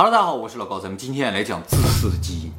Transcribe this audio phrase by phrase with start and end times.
[0.00, 2.52] Hello，大家好，我是老高，咱们今天来讲自私的基因。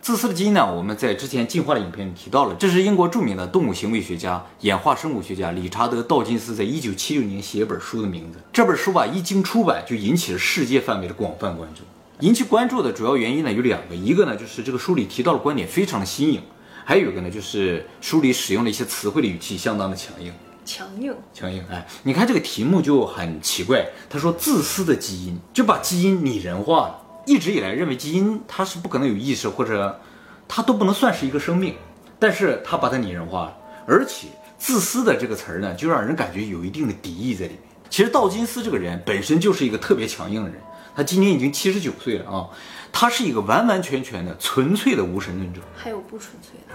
[0.00, 8.38] 自私的基因呢，我们在之前进化的影片里提到了，这是英国著名的动物行为学家、演化生物学家理查德·道金斯在一九七六年写一本书的名字。
[8.50, 11.82] 这本书吧，一经出版就引起了世界范围的广泛关注。
[12.20, 16.40] 引起关注的主要原因呢有两个，一个呢就是这个书里提到的观点非常的新颖，
[16.86, 20.32] 还有一个呢就是书里使用的一些词汇的语气相当的强硬。
[20.70, 23.84] 强硬，强硬，哎，你看这个题目就很奇怪。
[24.08, 27.02] 他说自私的基因就把基因拟人化了。
[27.26, 30.00] 一直以来认为基因它是不可能有意识，或者
[30.46, 31.74] 它都不能算是一个生命，
[32.20, 33.56] 但是他把它拟人化了。
[33.84, 34.28] 而且
[34.58, 37.62] 自私的这个词儿呢，就让人感觉有一定的敌意在里面。
[37.88, 40.60] 其实道金斯这个人本身就是一个特别强硬的人，
[40.94, 42.48] 他今年已经七十九岁了啊，
[42.92, 45.60] 他是一个完完全全的纯粹的无神论者。
[45.74, 46.74] 还有不纯粹的。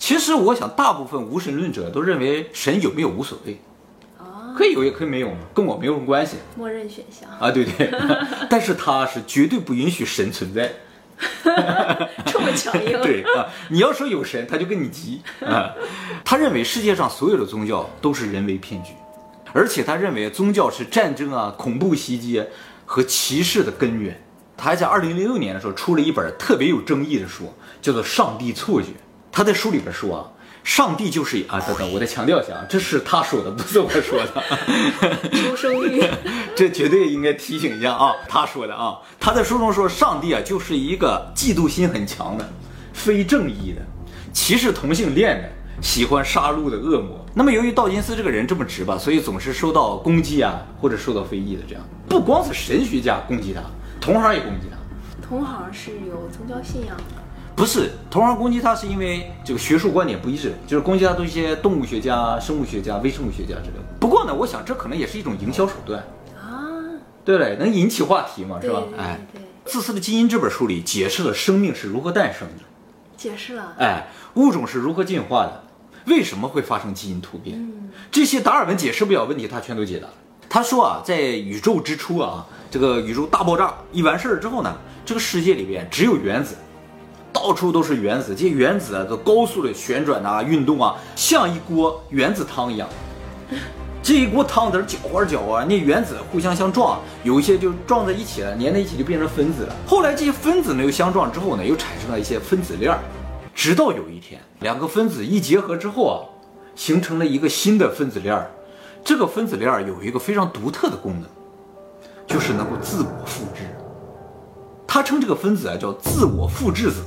[0.00, 3.60] 其实我想，大部分无神论者都认为神有没有无所谓，
[4.56, 6.38] 可以有也可以没有嘛，跟我没有什么关系。
[6.56, 7.92] 默认选项啊，对对。
[8.48, 10.72] 但是他是绝对不允许神存在，
[12.24, 13.00] 这么强硬。
[13.02, 15.70] 对啊，你要说有神，他就跟你急啊。
[16.24, 18.94] 他认为世界上所有的宗教都是人为骗局，
[19.52, 22.42] 而且他认为宗教是战争啊、恐怖袭击
[22.86, 24.18] 和歧视的根源。
[24.56, 27.52] 他还在二零零六年的时候出了一本特别有争议的书，
[27.82, 28.88] 叫做《上帝错觉》。
[29.32, 30.20] 他在书里边说啊，
[30.64, 34.42] 上帝就是啊，等等，我再强调一下啊，这是他说的，不是我说的。
[35.30, 36.02] 出生率，
[36.54, 42.48] 这绝对应该提醒一下啊，他说的啊，他在书中说，上帝啊就是一个嫉妒心很强的、
[42.92, 43.80] 非正义的、
[44.32, 45.48] 歧视同性恋的、
[45.80, 47.24] 喜欢杀戮的恶魔。
[47.32, 51.62] 那么由于道金斯这个人这么直吧，所以总是受到攻击啊，或者受到非议的。
[51.68, 53.62] 这样不光是神学家攻击他，
[54.00, 54.76] 同行也攻击他。
[55.26, 57.04] 同行是有宗教信仰的。
[57.60, 63.82] 不是同行攻击他，是因为这个学术观点不一致，就是攻击他都一些动物学家、生物学家、微生物学家之类的。
[64.00, 66.02] 不过呢，我想这可能也是一种营销手段
[66.42, 66.72] 啊。
[67.22, 68.82] 对对，能引起话题嘛，是吧？
[68.96, 69.20] 哎，
[69.66, 72.64] 《自私的基因》这本书里解释了生命是如何诞生的，
[73.18, 73.74] 解释了。
[73.76, 75.64] 哎，物种是如何进化的，
[76.06, 77.62] 为什么会发生基因突变？
[78.10, 80.14] 这些达尔文解释不了问题，他全都解答了。
[80.48, 84.74] 他说啊，在宇宙之初啊，这个宇宙大爆炸一完事儿之后呢，
[85.04, 86.56] 这个世界里边只有原子。
[87.32, 92.88] 到处都是原子，这些原子啊都高速的旋转啊、运动啊，像一锅原子汤一样。
[94.02, 99.76] 这一锅汤在这搅啊搅啊，那原子互相相撞，有一些就撞在一起了，粘在一起就变成分子了。
[99.86, 102.98] 后来这些分子呢又相撞之后呢，又产生了一些分子链儿。
[103.54, 106.16] 直到有一天，两个分子一结合之后啊，
[106.74, 108.50] 形成了一个新的分子链儿。
[109.04, 111.24] 这个分子链儿有一个非常独特的功能，
[112.26, 113.62] 就是能够自我复制。
[114.86, 117.02] 他称这个分子啊叫自我复制子。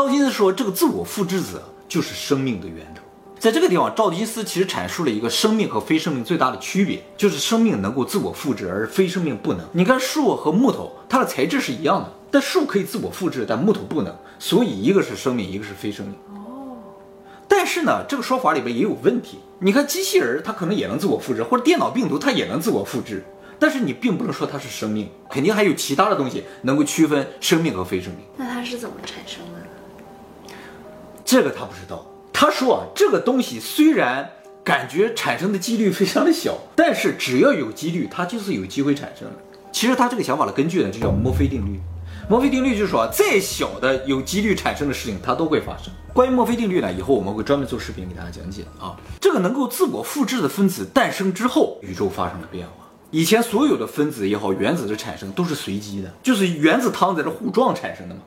[0.00, 3.02] 道金斯说，这个自我复制子就是生命的源头。
[3.38, 9.66] 在这个地方，赵金斯其实阐述了一个生命和非生命最大的区别，就是生命能够自我复制，而非生命不能。
[9.72, 14.16] 你看树和木头，它的材质是一样的，但树可以自我复制，但木头不能。
[14.38, 16.14] 所以一个是生命，一个是非生命。
[16.30, 16.78] 哦。
[17.46, 19.38] 但是呢，这个说法里边也有问题。
[19.58, 23.22] 你看机器人，它可能也能自我复制，或者电脑病毒，它也能自我复制。
[23.58, 28.22] 但是你并不能说它是生命，肯定还有其他的东西能够区分生命和非生命。
[28.38, 29.59] 那它是怎么产生的？
[31.30, 32.04] 这个他不知道。
[32.32, 34.28] 他说啊，这个东西虽然
[34.64, 39.36] 感觉产生的几率非常的小， 但是只要有几率，它就是有机会产生的。
[39.70, 41.78] 其实他这个想法的根据呢，就叫墨菲定律。
[42.28, 45.92] 墨菲定律就是说，再小的有几率产生的事情，它都会发生。
[46.12, 48.96] 关于墨菲定律呢，以后我们会专门做视频给大家讲解啊。
[49.20, 52.72] 这个能够自我复制的分子诞生之后，宇宙发生了变化。
[53.12, 58.20] 以前所有的分子也好，原子的产生都是随机的，就是原子汤在这互撞产生的嘛。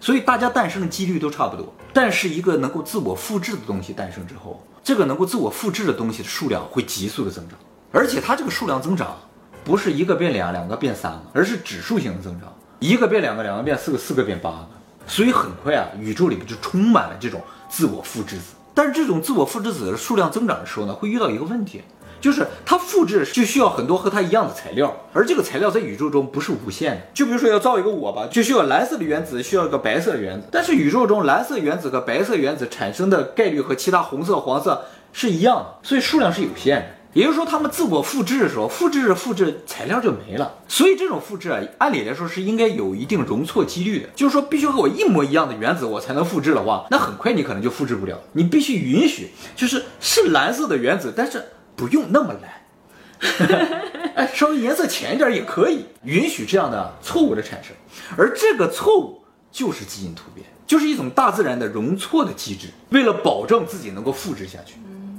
[0.00, 7.58] 所以大家诞生的几率都差不多，但是一个能够自我复制的东西诞生之后，这个能够自我复制的东西的数量会急速的增长，
[7.92, 9.14] 而且它这个数量增长
[9.62, 14.68] 不是一个变两，两个变三个，而是指数型的增长，一个变两个，两个变四个，四个变八个，
[15.06, 18.54] 所以很快啊，宇宙里面就充满了这种自我复制子。
[18.72, 21.82] 但是这种自我复制子的数量增长的时候呢，会遇到一个问题。
[22.20, 27.00] 就是它复制就需要很多和它一样的材料，而这个材料在宇宙中不是无限的。
[27.14, 30.46] 就比如说要造一个我吧，就需要蓝色的原子，需要一个白色的原子。
[30.52, 36.86] 但是宇宙中蓝色原子和白色原子产生的概率和其他红色、黄色是一样的，所以数量是有限的。
[37.12, 40.54] 也就是说，它们自我复制的时候，复制着复制，材料就没了。
[40.68, 44.08] 所以这种复制啊，按理来说是应该有一定容错几率的。
[44.14, 48.16] 就是说，必须和我一模一样的原子，我才能复制的话，那很快你可能就复制不了。
[48.34, 51.42] 你必须允许，就是是蓝色的原子，但是。
[51.80, 57.74] 不用那么蓝， 哎，稍微颜色浅一点也可以，允许这样的错误的产生，
[58.18, 64.74] 而这个错误就是基因突变，就是一种大自然的容错的机制，为了保证自己能够复制下去。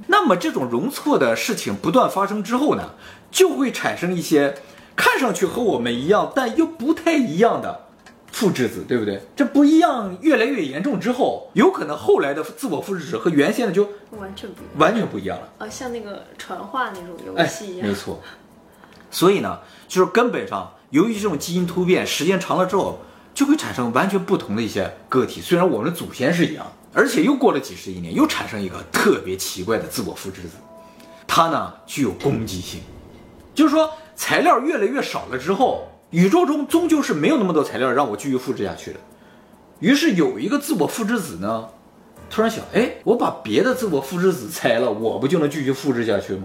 [0.06, 2.92] 那么这种容错的事情不断发生之后呢，
[3.32, 4.54] 就会产生一些
[4.96, 7.88] 看上去和我们一样，但又不太一样的
[8.42, 9.22] 复制子，对不对？
[9.36, 14.80] 这不一样越来越严重之后，有可能后来的自我复制者和原先的就完全不一样。
[14.80, 15.48] 完全不一样了。
[15.60, 17.88] 啊，像那个传话那种游哎戏一，样。
[17.88, 18.20] 没错。
[19.12, 22.98] 所以呢，就是根本上，由于这种基因突变，时间长了之后，
[23.36, 25.40] 就会产生完全不同的一些个体。
[25.40, 26.66] 虽然我们的祖先是一样，
[26.96, 30.56] 而且又过了几十亿年，又产生一个特别奇怪的自我复制子，
[31.28, 32.82] 它呢具有攻击性，
[33.54, 39.00] 就是说材料越来越少了之后，宇宙中终究是没有那么多材料让我继续复制下去的。
[39.80, 41.68] 于是有一个自我复制子呢，
[42.30, 46.44] 突然想，哎，我把别的自我复制子拆了，我不就能继续复制下去吗？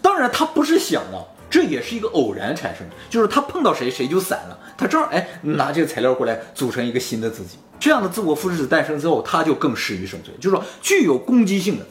[0.00, 7.58] 当然，他不是想的，这也是一个偶然产生的，就是他碰到谁谁就散了，他正好哎拿这个材料过来组成一个新的自己。
[7.78, 11.86] 这样的自我复制子诞生之后，它就更适于生存，就是说具有攻击性的、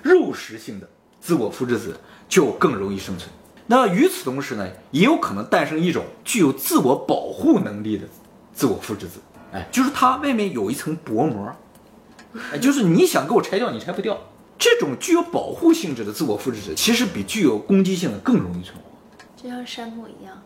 [0.00, 0.88] 肉食性的
[1.20, 1.96] 自我复制子
[2.28, 3.28] 就更容易生存。
[3.66, 8.04] 那与此同时呢，也有可能诞生一种具有自我保护能力的
[8.52, 9.20] 自我复制子，
[9.52, 11.54] 哎，就是它外面有一层薄膜，
[12.52, 14.18] 哎，就是你想给我拆掉，你拆不掉。
[14.58, 18.82] 这种具有保护性质的自我复制者，其实比具有攻击性的更容易存活。
[19.36, 20.40] 就像山姆一样，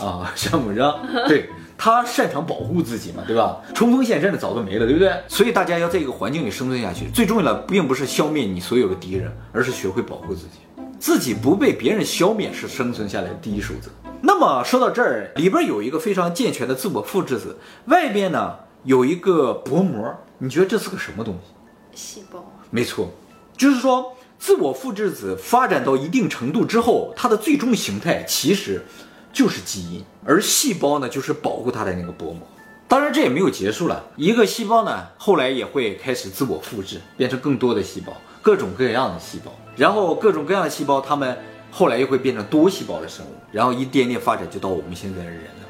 [0.00, 0.98] 啊，山姆让，
[1.28, 1.48] 对
[1.78, 3.60] 他擅长保护自己嘛，对吧？
[3.72, 5.12] 冲锋陷阵的早都没了，对不对？
[5.28, 10.75] 所以大家要在一个环境里生存下去，最重要的并不是消灭你所有的敌人，而是学会保护自己。
[10.98, 13.90] 自己不被别人消灭是生存下来的第一守则。
[14.22, 21.52] 那么说到这儿，里边有一个非常健全的自我复制子，外边呢有一个薄膜，你觉得这是个什么东西？
[21.94, 23.10] 细胞没错，
[23.56, 28.84] 就是说，自我复制子发展到一定程度之后，它的最终形态其实
[29.32, 32.46] 就是基因，而细胞呢，就是保护它的那个薄膜。
[32.88, 34.04] 当然，这也没有结束了。
[34.16, 38.12] 一个细胞呢，后来也会开始自我复制，变成更多的细胞，
[38.46, 39.52] 各种各样的细胞。
[39.74, 41.36] 然后各种各样的细胞，它们
[41.72, 45.66] 后来又会变成多细胞的生物，然后一点点发展，就到我们现在的人了。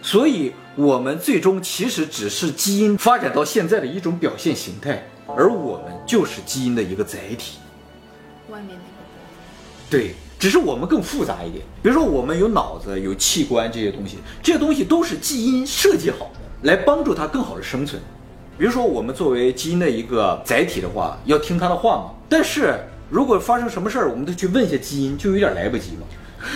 [0.00, 7.58] 所以，我们最终其实只是基因发展到现在的一种表现形态，而我们就是基因的一个载体。
[8.50, 9.10] 外面那个膜，
[9.90, 11.64] 对，只是我们更复杂一点。
[11.82, 18.00] 比如说，我们有脑子、有器官这些东西，这些东西都是基因设计好的，来帮助它更好的生存。
[18.58, 22.10] 比如说，我们作为基因的一个载体的话，要听它的话嘛。
[22.28, 22.78] 但是
[23.10, 26.06] 如果发生什么事儿，我们都去问一下基因，就有点来不及嘛。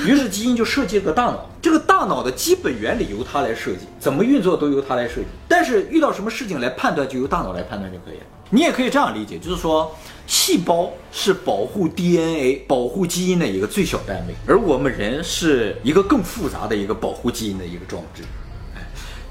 [0.04, 5.26] 于是基因就设计了个大脑，这个大脑的基本原理由它来设计，怎么运作都由它来设计。
[5.48, 8.24] 但是遇到什么事情来判断，就由大脑来判断就可以了。
[8.50, 9.92] 你也可以这样理解，就是说，
[10.26, 18.22] 细胞是保护 DNA、保护基因的一个最小单位，而我们人是一个更复杂的一个保护基因的一个装置。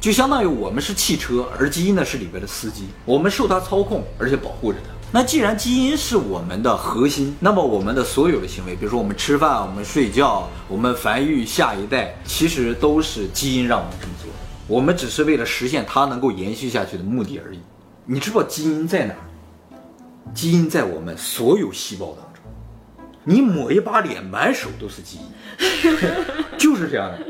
[0.06, 4.94] 就相当于我们是汽车，而基因呢是里边的司机，我们受它操控，而且保护着它。
[5.12, 14.30] 那既然基因是我们的核心，那么我们的所有的行为，比如说我们吃饭、我们睡觉、我们繁育下一代，其实都是基因让我们这么做。
[14.68, 17.60] 我们只是为了实现它能够延续下去的目的而已。
[18.06, 19.26] 你知道基因在哪儿？
[20.36, 22.44] 基因在我们所有细胞当中。
[23.24, 25.98] 你抹一把脸，满手都是基因，
[26.60, 27.26] 就是这样的。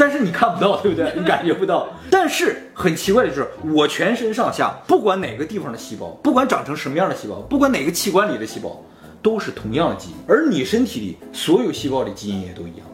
[0.00, 1.12] 但是你看不到，对不对？
[1.20, 1.86] 你感觉不到。
[2.10, 8.82] 但是很奇怪的就是，我全身上下，不管哪个地方的细胞，不管长成什么样的细胞，不管哪个器官里的细胞，
[9.20, 10.16] 都是同样的基因。
[10.26, 12.86] 而你身体里所有细胞的基因也都一样，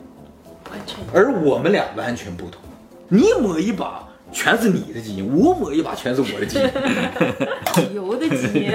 [0.73, 2.61] 完全而我们俩完全不同。
[3.09, 7.95] 你抹一把全是你的基因，我抹一把全是我的基因。
[7.95, 8.73] 油的基因，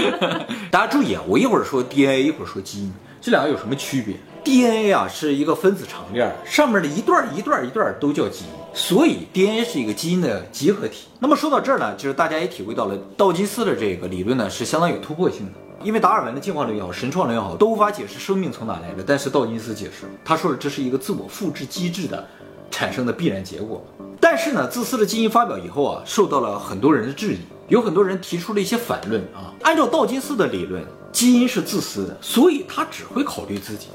[0.72, 4.14] 大家注意啊，我一会儿说 DNA，一会儿说基因，这两个有什么区别
[4.48, 11.06] ？DNA 啊是一个分子长链，上面的一段一段一段都叫基因，所以 DNA 是一个基因的集合体。
[11.20, 15.52] 那么说到这儿呢，就是大家也体会到了道金斯的这个理论呢是相当有突破性的。
[15.84, 22.26] 因为达尔文的进化论也好，神创论也好，都无法解释生命从哪来的，但是道金斯解释，他说了这是一个自我复制机制的
[22.70, 23.84] 产生的必然结果。
[24.18, 27.38] 但是呢，自私的基因发表以后啊，受到了很多人的质疑，
[27.68, 29.52] 有很多人提出了一些反论啊。
[29.62, 33.88] 按照道金斯的理论，基因是自私的，所以他只会考虑自己，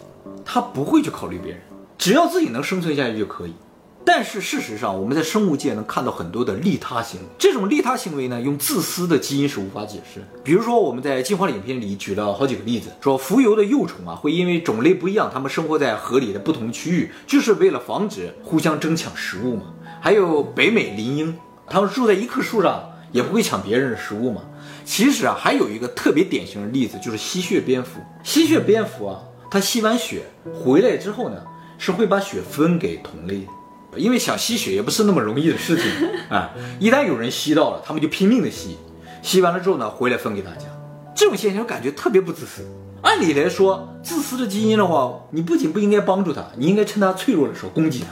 [0.46, 1.62] 他不会去考虑别人，
[1.98, 3.54] 只要自己能生存下去就可以。
[4.06, 10.26] 但是事实上，我们在生物界能看到很多的利他行为，这种利他行为呢，用自私的基因是无法解释的。
[10.44, 19.74] 比如说，我们在进化影片里举了好几个例子，说浮游的幼虫啊，会因为种类不一样，它们生活在河里的不同区域，就是为了防止互相争抢食物嘛。
[20.02, 21.38] 还有北美林鹰，
[21.70, 22.84] 它们住在一棵树上，
[23.14, 24.42] 也不会抢别人的食物嘛。
[24.84, 28.02] 其实啊，还有一个特别典型的例子，就是吸血蝙蝠。
[28.22, 29.22] 吸血蝙蝠啊，
[29.54, 31.38] 它吸完血回来之后呢，
[31.78, 34.00] 是会把血分给同类的。
[34.00, 35.86] 因为想吸血也不是那么容易的事情
[36.28, 36.50] 啊！
[36.80, 38.76] 一旦有人吸到了，他们就拼命的吸，
[39.22, 40.66] 吸完了之后呢，回来分给大家。
[41.16, 42.68] 这种现象感觉特别不自私。
[43.04, 48.08] 按按理来说，自私的基因的话，你不仅不应该帮助他，你应该趁他脆弱的时候攻击他，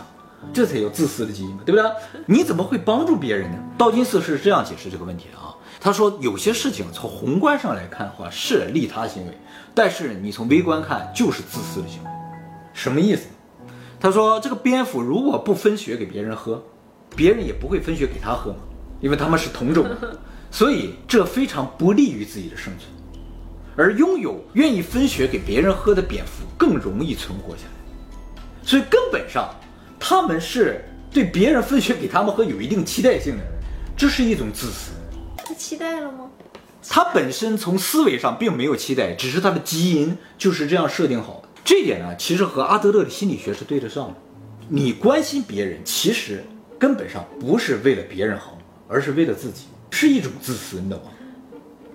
[0.53, 1.91] 这才有自私的基因嘛，对不对？
[2.27, 3.57] 你怎么会帮助别人呢？
[3.79, 5.50] 道金斯是这样解释这个问题的啊，
[5.83, 9.33] 他说有些事情从宏观上来看的话是利他行为，
[9.73, 12.09] 但是你从微观看就是自私的行为，
[12.71, 13.23] 什么意思？
[13.99, 16.63] 他说这个蝙蝠如果不分血给别人喝，
[17.15, 18.59] 别人也不会分血给他喝嘛，
[18.99, 20.19] 因为他们是同种的，
[20.51, 22.87] 所以这非常不利于自己的生存。
[23.75, 29.49] 而拥有愿意分血给别人喝的蝙蝠更容易存活下来，所以根本上
[29.99, 33.43] 他们是对别人分血给他们喝有一定期待性的，
[33.97, 34.91] 这是一种自私。
[35.61, 36.31] 他期待了吗？
[36.89, 41.49] 他本身从思维上并没有期待，只是他的基因就是这样设定好的。
[41.63, 44.15] 这一点呢，其实和阿德勒的心理学是对得上的。
[44.69, 46.43] 你关心别人，其实
[46.79, 51.11] 根本上不是为了别人好，而是为了自己，是一种自私，你懂吗？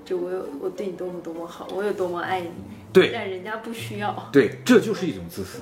[0.04, 2.50] 就我有我对你多么多么好，我有多么爱你，
[2.92, 4.28] 对但人家不需要。
[4.32, 5.58] 对，这就是一种自私。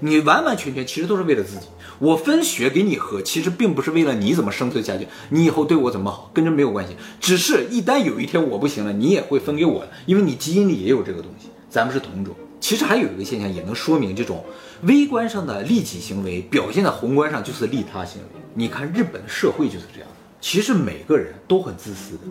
[0.00, 1.66] 你完完全全其实都是为了自己。
[1.98, 6.96] 我分血给你喝，其实并不是为了你怎么生存下去，你以后对我怎么好，跟这没有关系。
[7.20, 12.34] 只是一旦有一天我不行了，你也会分给我，因为你基因里也有这个东西，咱们是同种。
[12.60, 14.44] 其实还有一个现象也能说明这种
[14.82, 18.40] 微观上的利己行为表现在宏观上就是利他行为。
[18.54, 20.08] 你看日本的社会就是这样，
[20.40, 22.22] 其实每个人都很自私的。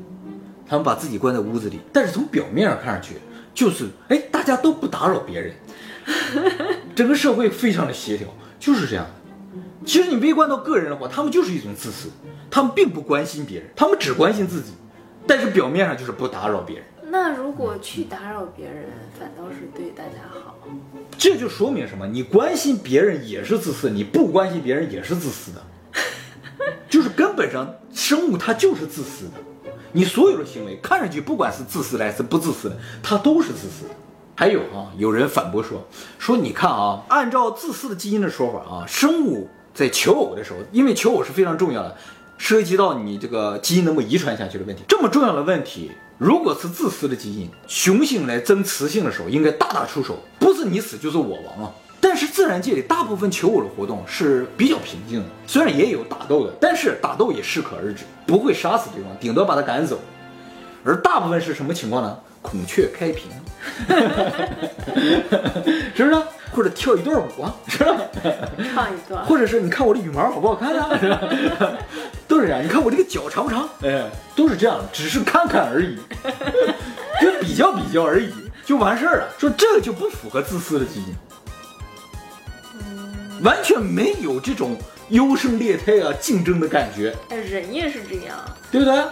[0.68, 3.16] 他们把自己关在屋子里，但是从表面上看上去，
[3.54, 5.54] 就是哎，大家都不打扰别人，
[6.96, 9.12] 整个社会非常的协调，就是这样的。
[9.86, 12.10] 其实你微观到个人的话，他们就是一种自私，
[12.50, 14.72] 他们并不关心别人，他们只关心自己，
[15.28, 16.86] 但是表面上就是不打扰别人。
[17.12, 18.86] 那如果去打扰别人，
[19.20, 20.58] 反倒是对大家好。
[21.18, 22.08] 这就说明什么？
[22.08, 25.62] 你关心别人也是自私，你不关心别人也是自私的，
[26.90, 29.34] 就是根本上生物它就是自私的。
[29.92, 33.94] 你所有的行为看上去不管是自私的还是不自私的，它都是自私的。
[34.38, 35.82] 还有啊，有人反驳说
[36.20, 41.96] 说你看啊，按照自私的基因的说法啊，生物在求偶的时候，因为求偶是非常重要的，
[42.38, 44.84] 涉及到你这个基因能够遗传下去的问题。
[44.90, 51.72] 这么重要的问题，如果是自私的基因，雄性来争雌性的时候，应该大打出手，不是你死就是我亡啊。
[52.02, 59.98] 但是自然界里大部分求偶的活动是比较平静的，虽然也有打斗的，但是打斗也适可而止，不会杀死对方，顶多把他赶走。
[60.86, 62.18] 而大部分是什么情况呢？
[62.42, 63.32] 孔雀开屏，
[65.96, 66.22] 是不是？
[66.52, 67.98] 或者跳一段舞啊，是吧？
[68.74, 71.20] 唱一段，或者是你看我的羽毛好不好看啊， 是吧？
[72.28, 72.64] 都是这样。
[72.64, 73.68] 你看我这个脚长不长？
[73.82, 75.98] 哎，都是这样，只是看看而已，
[77.20, 78.32] 就比较比较而已，
[78.64, 79.28] 就完事儿了。
[79.40, 81.16] 说这就不符合自私的基因，
[83.44, 84.78] 完全没有这种
[85.10, 88.38] 优胜劣汰啊、竞争的感觉，哎，人也是这样。
[88.72, 89.04] 对不对？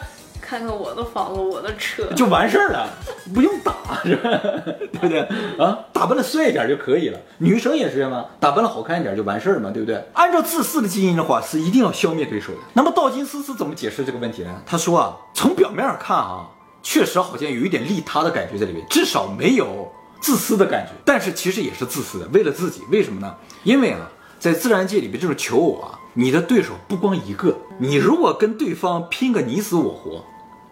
[0.54, 2.88] 看看我的房子，我的车，就完事儿了，
[3.34, 3.74] 不用打，
[4.06, 4.30] 是吧？
[4.94, 5.22] 对不对？
[5.58, 7.20] 啊，打扮的帅一点就可以了。
[7.40, 8.24] 女生也是这样吗？
[8.40, 10.06] 打扮的好看一点就完事儿嘛，对不对？
[10.14, 12.60] 按照自私的基因的话，是一定要消灭对手的。
[12.74, 14.62] 那么道金斯是怎么解释这个问题呢？
[14.64, 16.48] 他说啊，从表面上看啊，
[16.84, 19.92] 确实好像有一点利他的感觉在里面，至少没有
[20.22, 20.92] 自私的感觉。
[21.04, 22.84] 但是其实也是自私的，为了自己。
[22.92, 23.36] 为什么呢？
[23.64, 24.08] 因为啊，
[24.38, 30.24] 在自然界里面这种求偶啊，你的对手不光一个，你如果跟对方拼个你死我活。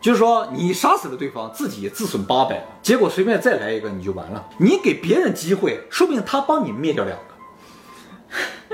[0.01, 4.43] 就是说，你杀死了对方，自己自损八百，结果随便再来一个，你就完了。
[4.57, 7.25] 你给别人机会，说不定他帮你灭掉两个，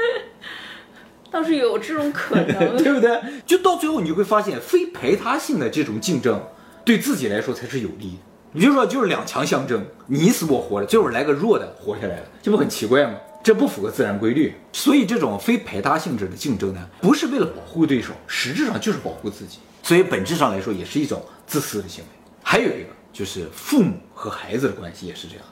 [1.29, 2.77] 倒是有这种可能。
[2.81, 3.22] 对不对？
[3.46, 6.41] 就到最后你会发现，非排他性的这种竞争，
[6.86, 8.19] 对自己来说才是有利的。
[8.53, 13.17] 你就说，就是两强相争，你死我活的，最后来个弱的活下来了，这不很奇怪吗？
[13.48, 14.54] 这不符合自然规律。
[14.74, 19.60] 所以，这种非排他性质的竞争呢，不是为了保护对手，实质上就是保护自己。
[19.82, 22.10] 所以本质上来说，也是一种自私的行为。
[22.44, 25.46] 还有一个就是父母和孩子的关系也是这样。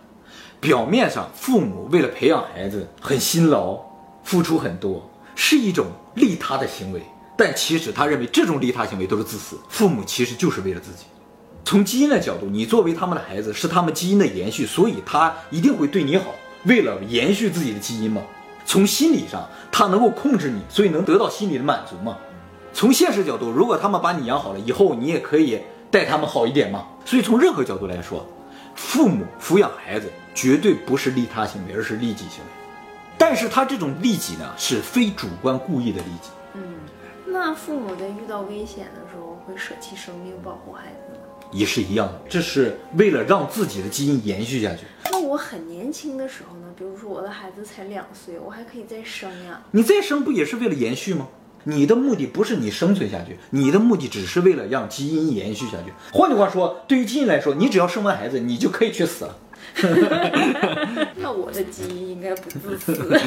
[0.60, 3.80] 表面上父母为了培养孩子很辛劳，
[4.26, 5.86] 付出很多，是一种
[6.16, 7.02] 利他的行为，
[7.38, 9.58] 但其实他认为这种利他行为都是自私。
[9.70, 11.06] 父母其实就是为了自己。
[11.64, 18.22] 从基因的角度，你作为他们的孩子，是他们基因的延续，所以他一定会对你好，为了延续自己的基因嘛。
[18.66, 22.18] 从心理上，他能够控制你，所以能得到心理的满足嘛。
[22.74, 26.88] 从现实角度，如果他们把你养好了，以后你也可以待他们好一点嘛。
[27.06, 28.26] 所以从任何角度来说，
[28.74, 32.52] 父母抚养孩子绝对不是利他行为，而是利己行为。
[33.18, 36.30] 但是他这种利己呢，是非主观故意的利己。
[36.56, 36.62] 嗯，
[37.28, 41.25] 那父母在遇到危险的时候会舍弃生命保护孩子吗？
[41.52, 44.86] 也是一样的，这是为了让自己的基因延续下去。
[45.12, 46.66] 那我很年轻的时候呢？
[46.78, 49.62] 比如说我的孩子才两岁，我还可以再生呀。
[49.72, 51.28] 你再生不也是为了延续吗？
[51.68, 55.94] 你的目的不是你生存下去，你的目的只是为了让基因延续下去。
[56.12, 59.38] 换句话说，对于基因来说，你只要生完孩子，你就可以去死了。
[61.16, 63.20] 那我的基因应该不自私。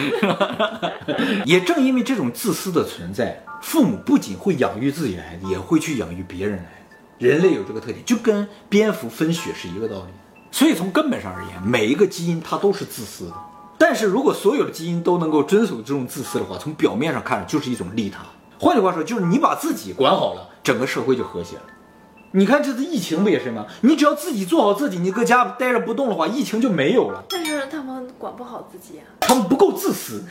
[1.47, 6.78] 也正因为这种自私的存在，父母不仅会养育自己的孩子，也会去养育别人的孩子。
[7.19, 10.13] 人类有这个特点，就跟蝙蝠分血是一个道理。
[10.51, 13.35] 所以从根本上而言，每一个基因它都是自私的。
[13.77, 18.21] 但是如果所有的基因都能够遵守这种自私的话，从表面上看就是一种利他。
[18.59, 21.63] 换句话说，就是你把自己管好了，整个社会就和谐了。
[22.33, 23.67] 你看这次疫情不也是吗？
[23.81, 27.25] 你只要自己做好自己，你搁家待着不动的话，疫情就没有了。
[27.29, 30.23] 但是他们管不好自己啊，他们不够自私。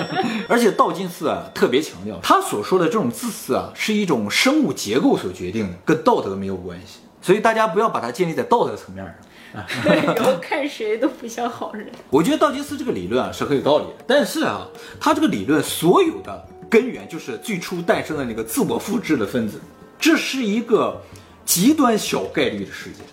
[0.48, 7.00] 而且道金斯啊特别强调，他所说的这种自私啊，是一种生物结构所决定的，跟道德没有关系。
[7.20, 9.14] 所以大家不要把它建立在道德层面上。
[10.16, 11.86] 以后看谁都不像好人。
[12.08, 14.66] 我觉得道金斯这个理论啊是很有道理的，但是啊，
[14.98, 19.60] 他这个理论所有的根源就是最初诞生的那个自我复制的分子，
[19.98, 20.98] 这是一个
[21.44, 23.04] 极端小概率的事件。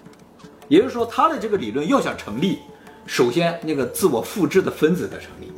[0.68, 2.60] 也就是说，他的这个理论要想成立，
[3.06, 5.52] 首先那个自我复制的分子得成立，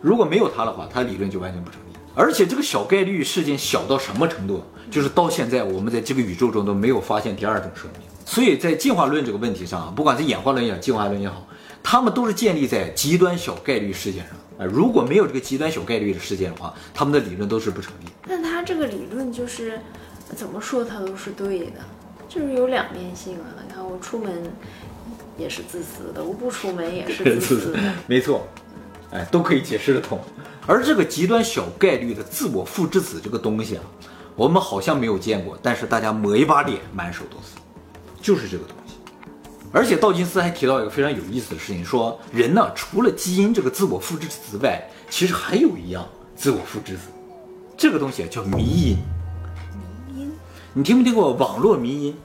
[0.00, 1.96] 如果没有它的话，他理论就完全不成立。
[2.14, 4.62] 而且这个小概率事件小到什么程度？
[4.90, 8.02] 就是到现在我们在这个宇宙中都没有发现第二种生命。
[8.26, 11.46] 所以在进化论这个问题上啊，不管是演化论也好，进化论也好，
[11.82, 14.36] 他们都是建立在极端小概率事件上。
[14.58, 18.10] 啊，如果没有这个极端小概率的事件的话，他们的理论都是不成立。
[18.28, 19.80] 但他这个理论就是
[20.36, 21.80] 怎么说他都是对的，
[22.32, 23.46] 就是有两面性啊。
[23.66, 24.32] 你看我出门
[25.36, 27.78] 也是自私的，我不出门也是自私的。
[28.06, 28.46] 没错，
[29.10, 30.18] 哎，都可以解释得通。
[30.66, 33.82] 而这个极端小概率的自我复制子这个东西啊，
[34.36, 37.60] 我们好像没有见过，但是大家抹一把脸，满手都是。
[38.22, 38.94] 就是这个东西，
[39.72, 47.08] 而且道金斯还提到一个非常有意思的事情，说人呢除了基因这个自我复制子外，其实还有一样自我复制子，
[47.76, 48.98] 这个东西啊叫迷因。
[50.74, 52.16] 你听没听过网络迷音？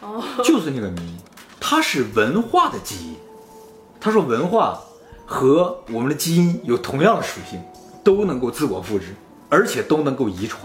[0.00, 1.18] 哦，就是那个迷因，
[1.60, 3.16] 它是文化的基因。
[4.00, 4.80] 他说文化
[5.24, 7.62] 和我们的基因有同样的属性，
[8.02, 9.14] 都能够自我复制，
[9.48, 10.62] 而且都能够遗传。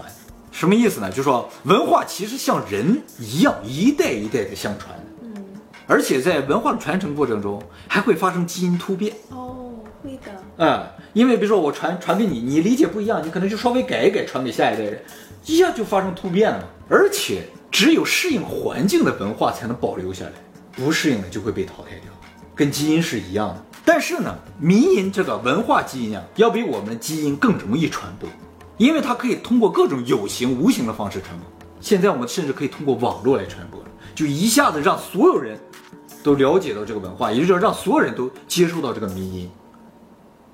[0.50, 1.08] 什么意思呢？
[1.08, 4.92] 就说文化其实像人一样，一代一代的相传。
[5.22, 5.32] 嗯，
[5.86, 9.14] 而且在文化的传承过程中，还会发生基因突变。
[9.30, 10.32] 哦，会的。
[10.56, 15.00] 嗯，因为比如说我传传给你，你理解不一样，你可能就稍微改一改，传给下一代人，
[15.44, 16.64] 一下就发生突变了。
[16.88, 20.32] 而且只有适应环境的文化才能保留下来，
[20.72, 22.10] 不适应的就会被淘汰掉，
[22.54, 23.64] 跟基因是一样的。
[23.84, 28.28] 但是呢，迷因这个文化基因啊，要比我们的基因更容易传播。
[28.78, 31.46] 因为它可以通过各种有形、无形的方式传播。
[31.80, 33.82] 现在我们甚至可以通过网络来传播，
[34.14, 35.58] 就一下子让所有人
[36.22, 39.50] 都了解到这个文化，也就是让所有人都接受到这个迷音，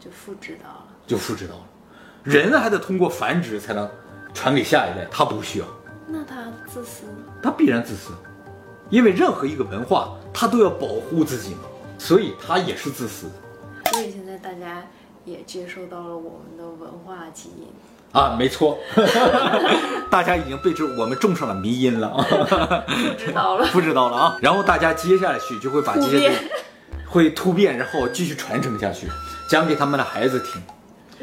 [0.01, 1.61] 就复制到了，就复制到了。
[2.23, 3.87] 人还得通过繁殖才能
[4.35, 5.66] 传给下一代，他不需要。
[6.07, 7.05] 那他自私？
[7.42, 8.12] 他必然自私，
[8.90, 11.61] 因为任何一个文化，他都要保护自己嘛，
[11.99, 13.31] 所以他也是自私。
[13.90, 14.83] 所以现在大家
[15.25, 17.68] 也接受到了我们的文化基因。
[18.12, 18.79] 啊，没错，
[20.11, 22.25] 大家已经被这我们种上了迷因了啊，
[22.87, 24.38] 不知道了，不知道了啊。
[24.40, 26.31] 然后大家接下去就会把这些
[27.09, 29.09] 会突变，然后继续传承下去，
[29.49, 30.62] 讲给他们的孩子听。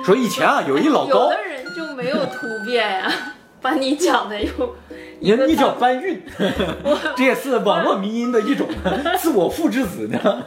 [0.03, 1.29] 说以前啊，有一老高，
[1.75, 3.11] 就没有突变呀，
[3.61, 4.75] 把你讲的又，
[5.19, 6.21] 你你叫搬运，
[7.15, 8.67] 这也是网络迷音的一种
[9.19, 10.43] 自我复制子呢。